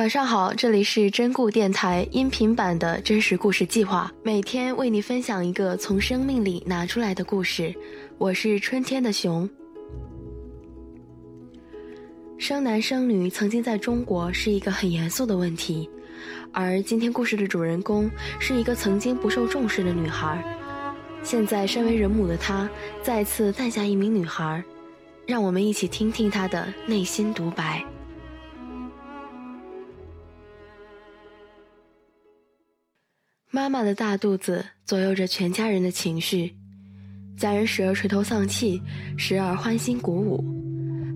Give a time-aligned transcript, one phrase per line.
[0.00, 7.74] 晚上好，这里是真故电台音频版的真实故事计划，每天为你分享一个从生命里拿出来的故事。
[8.16, 9.46] 我是春天的熊。
[12.38, 15.86] 生男生女曾经在中国是一个很严肃的问题，
[16.50, 20.42] 而今天故事的主人公是一个曾经不受重视的女孩，
[21.22, 22.66] 现在身为人母的她
[23.02, 24.64] 再次诞下一名女孩，
[25.26, 27.84] 让我们一起听听她的内心独白。
[33.52, 36.54] 妈妈的大肚子左右着全家人的情绪，
[37.36, 38.80] 家人时而垂头丧气，
[39.16, 40.44] 时而欢欣鼓舞。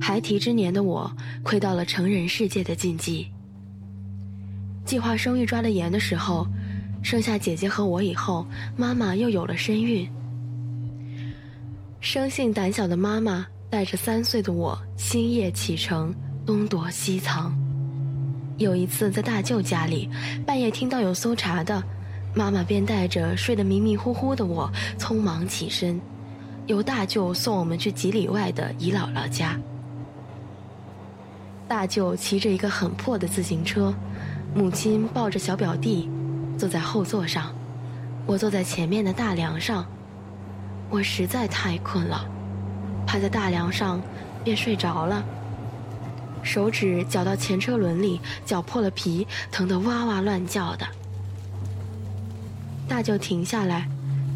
[0.00, 1.08] 孩提之年的我，
[1.44, 3.28] 窥到了成人世界的禁忌。
[4.84, 6.44] 计划生育抓得严的时候，
[7.04, 8.44] 生下姐姐和我以后，
[8.76, 10.04] 妈妈又有了身孕。
[12.00, 16.12] 生性胆小的妈妈带着三岁的我，星夜启程，
[16.44, 17.56] 东躲西藏。
[18.58, 20.10] 有一次在大舅家里，
[20.44, 21.80] 半夜听到有搜查的。
[22.34, 24.68] 妈妈便带着睡得迷迷糊糊的我，
[24.98, 26.00] 匆忙起身，
[26.66, 29.56] 由大舅送我们去几里外的姨姥姥家。
[31.68, 33.94] 大舅骑着一个很破的自行车，
[34.52, 36.10] 母亲抱着小表弟，
[36.58, 37.54] 坐在后座上，
[38.26, 39.86] 我坐在前面的大梁上。
[40.90, 42.28] 我实在太困了，
[43.06, 44.00] 趴在大梁上
[44.42, 45.24] 便睡着了。
[46.42, 50.86] 手指绞到前车轮里，绞破了皮，疼得哇哇乱叫的。
[52.88, 53.88] 大舅停下来，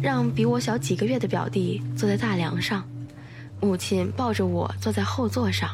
[0.00, 2.86] 让比我小几个月的表弟坐在大梁上，
[3.60, 5.70] 母亲抱着我坐在后座上。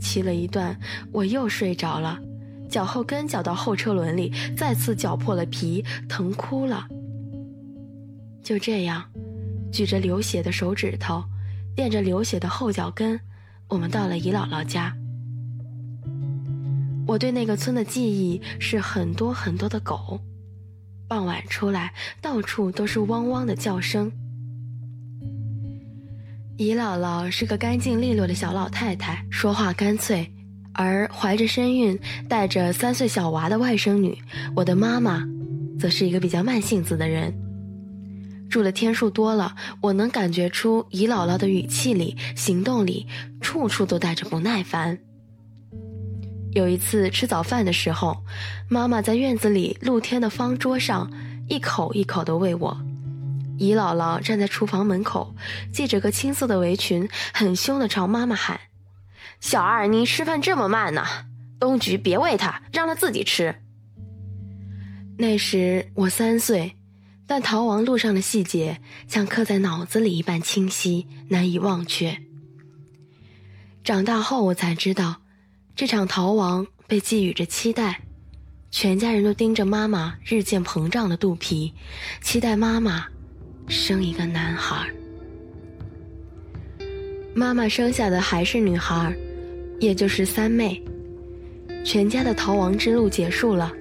[0.00, 0.78] 骑了一段，
[1.10, 2.18] 我又睡着了，
[2.68, 6.86] 脚后跟绞到后车轮里，再次绞破了皮，疼哭了。
[8.42, 9.02] 就这样，
[9.72, 11.24] 举着流血的手指头，
[11.74, 13.18] 垫着流血的后脚跟，
[13.68, 14.94] 我们到了姨姥姥家。
[17.06, 20.20] 我对那个村的记忆是很多很多的狗。
[21.14, 24.10] 傍晚出来，到处都是汪汪的叫声。
[26.56, 30.28] 姨姥姥是个干净利落的小老太太，说话干脆。
[30.72, 31.96] 而怀着身孕、
[32.28, 34.18] 带着三岁小娃的外甥女，
[34.56, 35.24] 我的妈妈，
[35.78, 37.32] 则是一个比较慢性子的人。
[38.50, 43.06] 住的天数多了，我能感觉出姨姥姥的语气里、行动里，
[43.40, 44.98] 处处都带着不耐烦。
[46.54, 48.22] 有一次吃早饭的时候，
[48.68, 51.10] 妈妈在院子里露天的方桌上
[51.48, 52.80] 一口一口的喂我。
[53.58, 55.34] 姨姥姥站在厨房门口，
[55.72, 58.60] 系着个青色的围裙，很凶的朝妈妈喊
[59.40, 61.04] ：“小二，你吃饭这么慢呢？
[61.58, 63.56] 冬菊别喂他，让他自己吃。”
[65.18, 66.76] 那时我三岁，
[67.26, 72.18] 但逃亡路上的细节像刻在脑子里一般清晰，难以忘却。
[73.82, 75.23] 长大后我才知道。
[75.76, 78.00] 这场逃亡被寄予着期待，
[78.70, 81.74] 全家人都盯着妈妈日渐膨胀的肚皮，
[82.22, 83.04] 期待妈妈
[83.66, 84.88] 生一个男孩。
[87.34, 89.12] 妈妈生下的还是女孩，
[89.80, 90.80] 也就是三妹。
[91.84, 93.72] 全家的逃亡之路结束了，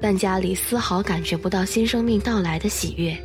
[0.00, 3.16] 但家里丝毫感觉不到新生命到来的喜悦。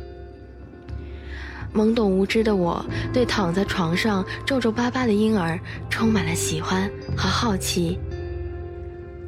[1.72, 5.56] 懵懂无知的我，对躺在床上皱皱巴巴的婴儿
[5.88, 7.96] 充满了喜欢和好奇。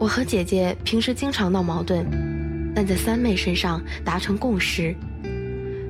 [0.00, 2.06] 我和姐姐平时经常闹矛盾，
[2.74, 4.96] 但在三妹身上达成共识。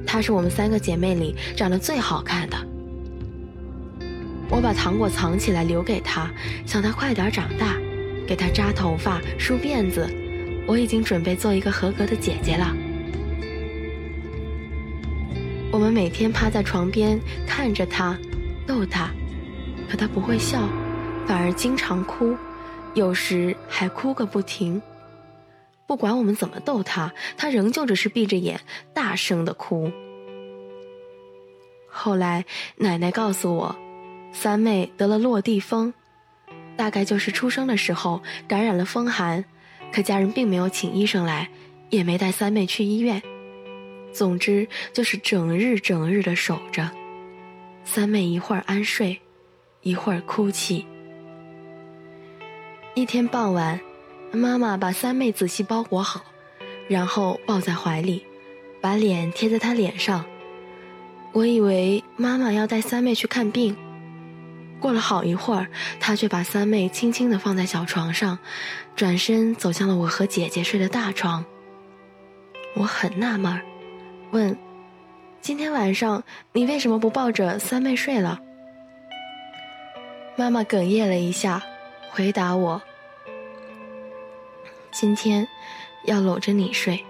[0.05, 2.57] 她是我们三个姐妹里长得最好看的。
[4.51, 6.29] 我把糖果藏起来留给她，
[6.67, 7.77] 想她快点长大，
[8.27, 10.05] 给她扎头发、梳辫子。
[10.67, 12.75] 我已经准备做一个合格的姐姐了。
[15.71, 17.17] 我们每天趴在床边
[17.47, 18.19] 看着她，
[18.67, 19.09] 逗她，
[19.89, 20.69] 可她不会笑，
[21.29, 22.37] 反而经常哭。
[22.95, 24.83] 有时还哭个不停，
[25.87, 28.61] 不管我们怎么逗他，他仍旧只是闭着眼
[28.93, 29.93] 大声的哭。
[31.89, 32.45] 后来
[32.77, 33.77] 奶奶告诉我，
[34.33, 35.93] 三妹得了落地风，
[36.77, 39.45] 大概就是出生的时候感染了风寒，
[39.93, 41.49] 可家人并没有请医生来，
[41.91, 43.23] 也没带三妹去医院。
[44.13, 46.91] 总之就是整日整日的守着，
[47.85, 49.21] 三妹一会儿安睡，
[49.83, 50.85] 一会儿哭泣。
[52.95, 53.81] 一天傍晚，
[54.33, 56.23] 妈妈把三妹仔细包裹好，
[56.89, 58.27] 然后抱在怀里，
[58.81, 60.25] 把脸贴在她脸上。
[61.33, 63.77] 我以为妈妈要带三妹去看病。
[64.81, 65.69] 过了好一会儿，
[66.01, 68.37] 她却把三妹轻轻地放在小床上，
[68.97, 71.45] 转身走向了我和姐姐睡的大床。
[72.75, 73.61] 我很纳闷，
[74.33, 74.59] 问
[75.41, 78.41] ：“今天晚上你为什么不抱着三妹睡了？”
[80.35, 81.63] 妈妈哽咽了一下，
[82.13, 82.83] 回答我。
[84.91, 85.47] 今天
[86.05, 87.05] 要搂着你睡。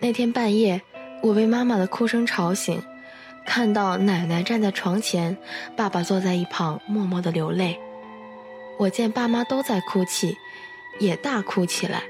[0.00, 0.82] 那天半夜，
[1.22, 2.82] 我被妈妈的哭声吵醒，
[3.46, 5.36] 看到奶奶站在床前，
[5.76, 7.78] 爸爸坐在一旁默默的流泪。
[8.76, 10.36] 我见爸妈都在哭泣，
[10.98, 12.02] 也大哭起来。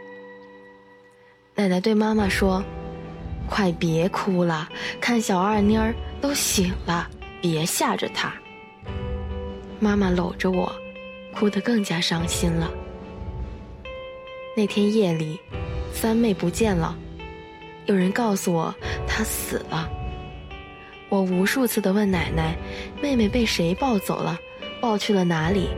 [1.54, 2.64] 奶奶对妈妈说
[3.48, 4.68] ：“快别哭了，
[4.98, 7.08] 看小二妮儿都醒了，
[7.42, 8.32] 别吓着她。”
[9.78, 10.74] 妈妈搂着我，
[11.38, 12.70] 哭得更加伤心了。
[14.56, 15.38] 那天夜里，
[15.92, 16.96] 三妹不见了。
[17.84, 18.74] 有人告诉我
[19.06, 19.88] 她死了。
[21.08, 22.56] 我无数次的问奶奶
[23.00, 24.38] ：“妹妹被谁抱走了？
[24.80, 25.68] 抱去了哪里？”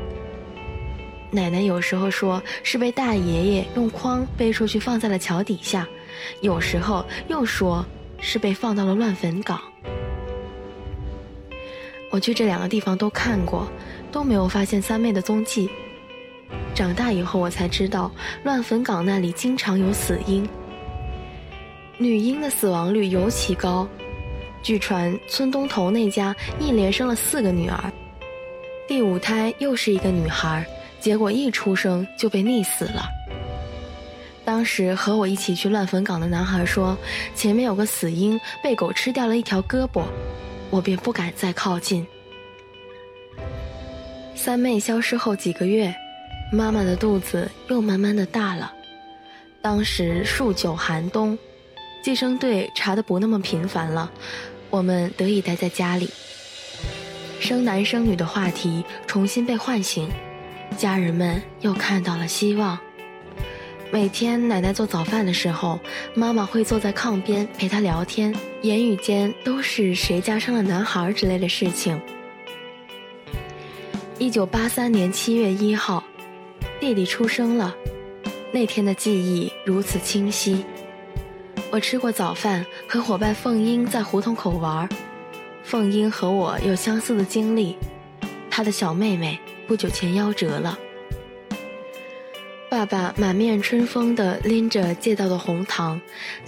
[1.30, 5.86] 奶奶有时候说是被大爷爷用筐背出去放在了桥底下，
[6.40, 7.84] 有时候又说
[8.20, 9.60] 是被放到了乱坟岗。
[12.10, 13.70] 我去这两个地方都看过，
[14.10, 15.68] 都没有发现三妹的踪迹。
[16.74, 18.10] 长大以后我才知道，
[18.44, 20.48] 乱坟岗那里经常有死婴。
[21.96, 23.86] 女婴的死亡率尤其高，
[24.62, 27.92] 据传村东头那家一连生了四个女儿，
[28.86, 30.64] 第五胎又是一个女孩，
[31.00, 33.04] 结果一出生就被溺死了。
[34.44, 36.96] 当时和我一起去乱坟岗的男孩说，
[37.34, 40.04] 前面有个死婴被狗吃掉了一条胳膊，
[40.70, 42.06] 我便不敢再靠近。
[44.38, 45.92] 三妹消失后几个月，
[46.52, 48.72] 妈妈的肚子又慢慢的大了，
[49.60, 51.36] 当时数九寒冬。
[52.04, 54.08] 计生队查的不那么频繁了，
[54.70, 56.08] 我们得以待在家里。
[57.40, 60.08] 生男生女的话题重新被唤醒，
[60.76, 62.78] 家人们又看到了希望。
[63.90, 65.80] 每天奶奶做早饭的时候，
[66.14, 68.32] 妈妈会坐在炕边陪她聊天，
[68.62, 72.00] 言语间都是谁家生了男孩之类的事情。
[74.20, 76.02] 一九八三年七月一号，
[76.80, 77.72] 弟弟出生了，
[78.50, 80.64] 那天的记忆如此清晰。
[81.70, 84.88] 我吃过早饭，和伙伴凤英在胡同口玩。
[85.62, 87.76] 凤英和我有相似的经历，
[88.50, 89.38] 她的小妹妹
[89.68, 90.76] 不久前夭折了。
[92.68, 96.00] 爸爸满面春风地拎着借到的红糖，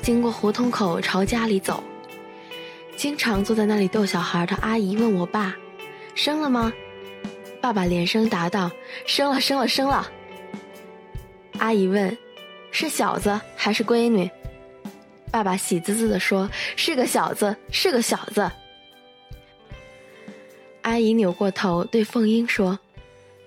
[0.03, 1.85] 经过胡同口朝家里走。
[2.97, 5.57] 经常坐在那里逗小孩的阿姨问我爸
[6.17, 6.73] ：“生了吗？”
[7.61, 8.71] 爸爸连声答道
[9.07, 10.11] ：“生了，生了，生了。”
[11.59, 12.17] 阿姨问
[12.73, 14.31] ：“是小子还是闺女？”
[15.31, 18.51] 爸爸喜滋滋地说：“是个小子，是个小子。”
[20.83, 22.79] 阿姨扭过头对凤英说：“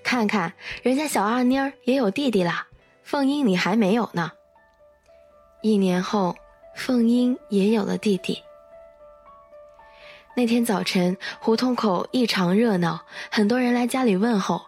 [0.04, 2.68] 看看人家小二妮儿也有弟弟啦，
[3.04, 4.32] 凤英你还没有呢。”
[5.64, 6.36] 一年后，
[6.76, 8.42] 凤英也有了弟弟。
[10.36, 13.00] 那天早晨，胡同口异常热闹，
[13.32, 14.62] 很多人来家里问候。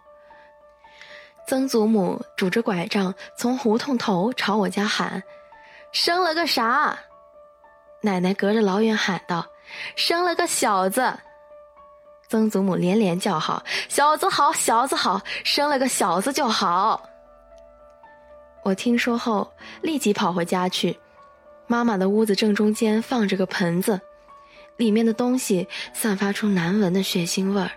[1.47, 5.23] 曾祖母拄着拐杖从胡同头朝我家喊。
[5.91, 6.99] 生了个啥？
[8.01, 9.47] 奶奶隔着老远喊道
[9.95, 11.17] ：“生了个小子。”
[12.29, 17.09] 曾祖母连连叫好：“小子好，小子好，生了个小子就好。”
[18.63, 19.51] 我听说后
[19.81, 20.99] 立即跑回家去。
[21.65, 23.99] 妈妈的屋子正中间放着个盆子，
[24.77, 27.71] 里面的东西散发出难闻的血腥味儿。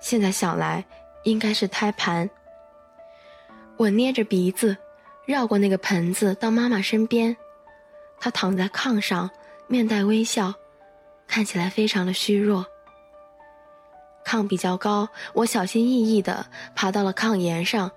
[0.00, 0.84] 现在想来，
[1.24, 2.28] 应该是胎盘。
[3.76, 4.76] 我捏着鼻子。
[5.24, 7.36] 绕过那个盆子，到妈妈身边，
[8.18, 9.30] 她躺在炕上，
[9.68, 10.52] 面带微笑，
[11.28, 12.66] 看起来非常的虚弱。
[14.26, 17.88] 炕比较高，我小心翼翼地爬到了炕沿上，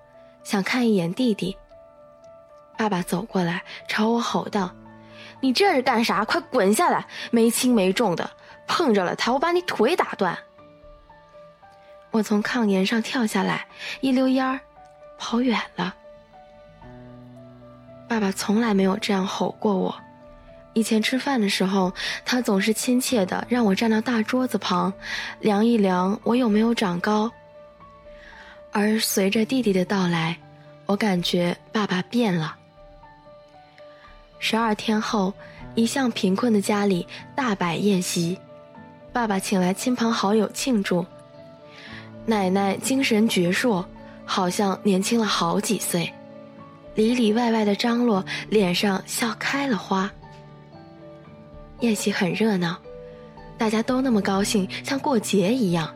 [0.44, 1.56] 想看一眼弟弟。
[2.78, 4.70] 爸爸走过来，朝我吼道
[5.40, 6.24] ：“你这是干啥？
[6.24, 7.06] 快滚下来！
[7.30, 8.30] 没轻没重的，
[8.66, 10.36] 碰着了他，我把你腿打断。”
[12.10, 13.66] 我从炕沿上跳下来，
[14.00, 14.58] 一溜烟儿，
[15.18, 15.94] 跑远了。
[18.08, 19.94] 爸爸从来没有这样吼过我。
[20.72, 21.92] 以前吃饭的时候，
[22.24, 24.92] 他总是亲切的让我站到大桌子旁，
[25.40, 27.30] 量一量我有没有长高。
[28.72, 30.36] 而随着弟弟的到来，
[30.86, 32.56] 我感觉爸爸变了。
[34.38, 35.32] 十二天后，
[35.74, 38.38] 一向贫困的家里大摆宴席，
[39.12, 41.04] 爸爸请来亲朋好友庆祝。
[42.24, 43.84] 奶奶精神矍铄，
[44.24, 46.12] 好像年轻了好几岁。
[46.94, 50.10] 里里外外的张罗，脸上笑开了花。
[51.80, 52.76] 宴席很热闹，
[53.58, 55.94] 大家都那么高兴，像过节一样。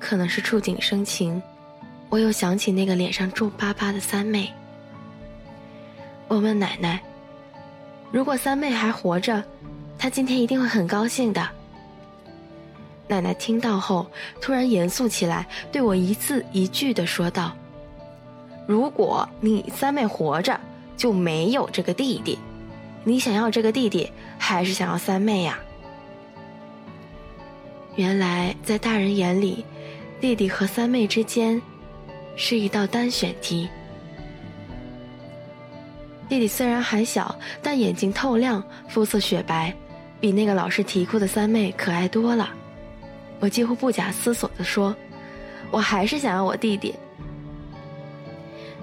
[0.00, 1.42] 可能是触景生情，
[2.08, 4.50] 我又想起那个脸上皱巴巴的三妹。
[6.28, 7.02] 我问奶奶
[8.12, 9.42] ：“如果三妹还活着，
[9.98, 11.48] 她今天一定会很高兴的。”
[13.08, 14.06] 奶奶听到后，
[14.38, 17.56] 突然严肃起来，对我一字一句的说道。
[18.66, 20.60] 如果你三妹活着，
[20.94, 22.38] 就没有这个弟弟。
[23.04, 25.58] 你想要这个弟弟，还是想要三妹呀？
[27.96, 29.64] 原来在大人眼里，
[30.20, 31.60] 弟弟和三妹之间
[32.36, 33.66] 是一道单选题。
[36.28, 39.74] 弟弟虽然还小，但眼睛透亮，肤色雪白，
[40.20, 42.50] 比那个老是啼哭的三妹可爱多了。
[43.40, 44.94] 我几乎不假思索地说
[45.72, 46.94] ：“我还是想要我弟弟。”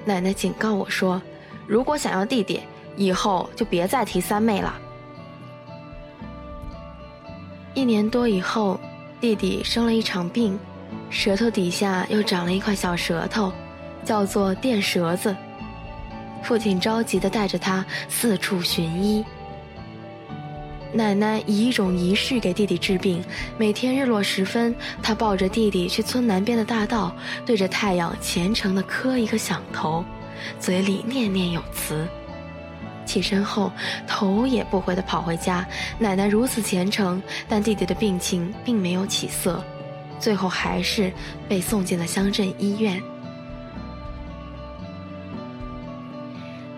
[0.06, 1.22] 奶奶警告我说
[1.68, 2.62] ：“如果想要弟弟，
[2.96, 4.76] 以后就别再提三妹了。”
[7.76, 8.80] 一年多以后，
[9.20, 10.58] 弟弟生了一场病，
[11.10, 13.52] 舌头底下又长了一块小舌头，
[14.04, 15.36] 叫做电舌子。
[16.46, 19.26] 父亲着急地带着他四处寻医。
[20.94, 23.22] 奶奶以一种仪式给弟弟治病，
[23.58, 24.74] 每天日落时分，
[25.04, 27.14] 她抱着弟弟去村南边的大道，
[27.46, 30.06] 对着太阳虔诚地磕一个响头，
[30.58, 32.08] 嘴里念念有词。
[33.06, 33.72] 起身后，
[34.08, 35.68] 头也不回地跑回家。
[36.00, 39.62] 奶奶如此虔诚，但弟弟的病情并没有起色，
[40.18, 41.12] 最后还是
[41.50, 43.02] 被送进了乡镇医院。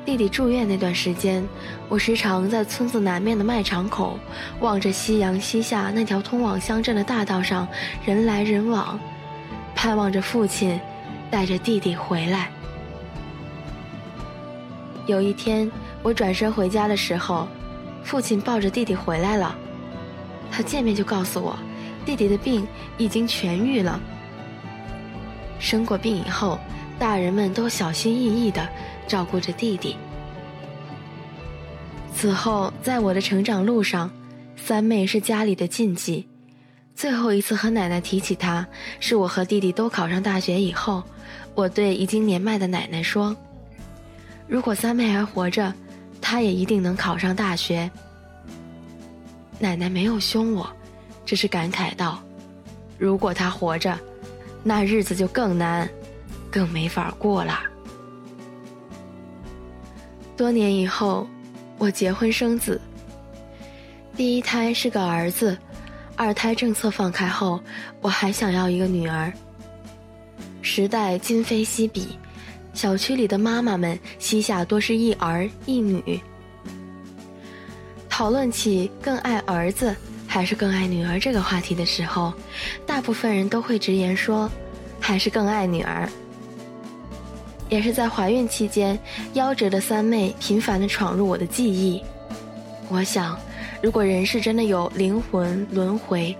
[0.08, 1.46] 弟弟住院那段时间，
[1.90, 4.18] 我时常在村子南面的卖场口，
[4.62, 7.68] 望着夕阳西下那条通往乡镇的大道上
[8.06, 8.98] 人来人往，
[9.76, 10.80] 盼望着父亲
[11.30, 12.50] 带着弟弟回来。
[15.08, 15.70] 有一天，
[16.02, 17.46] 我转身回家的时候，
[18.02, 19.54] 父亲抱着弟弟回来了。
[20.50, 21.60] 他见面就告诉我，
[22.06, 22.66] 弟弟的病
[22.98, 24.00] 已经痊愈了。
[25.60, 26.58] 生过病以后，
[26.98, 28.66] 大人们都小心翼翼的。
[29.08, 29.96] 照顾着弟弟。
[32.14, 34.10] 此后，在我的成长路上，
[34.56, 36.28] 三妹是家里的禁忌。
[36.96, 38.66] 最后一次和奶奶提起她，
[39.00, 41.04] 是我和弟弟都考上大学以后，
[41.54, 43.36] 我对已经年迈的奶奶说
[44.50, 45.72] ：“如果三妹还活着，
[46.20, 47.90] 她也一定能考上大学。”
[49.60, 50.68] 奶奶没有凶我，
[51.24, 52.20] 只是感慨道
[52.98, 53.96] ：“如果她活着，
[54.64, 55.88] 那日子就更难，
[56.50, 57.60] 更没法过了。”
[60.38, 61.28] 多年以后，
[61.80, 62.80] 我结婚生子。
[64.16, 65.58] 第一胎是个儿子，
[66.16, 67.60] 二胎政策放开后，
[68.02, 69.34] 我还想要一个女儿。
[70.62, 72.10] 时代今非昔比，
[72.76, 76.22] 小区里的妈妈们膝下多是一儿一女。
[78.08, 79.96] 讨论起更爱儿子
[80.28, 82.32] 还是更爱女儿这个话题的时候，
[82.86, 84.48] 大部分人都会直言说，
[85.00, 86.08] 还是更爱女儿。
[87.70, 88.98] 也是在怀孕期间，
[89.34, 92.02] 夭折的三妹频繁地闯入我的记忆。
[92.90, 93.38] 我想，
[93.82, 96.36] 如果人世真的有灵魂轮回，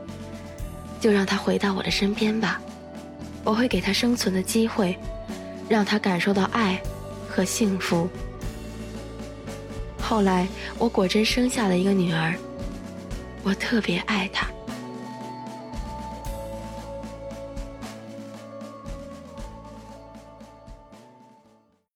[1.00, 2.62] 就让她回到我的身边吧。
[3.44, 4.98] 我会给她生存的机会，
[5.68, 6.82] 让她感受到爱
[7.28, 8.10] 和幸福。
[10.00, 12.34] 后来，我果真生下了一个女儿，
[13.44, 14.48] 我特别爱她。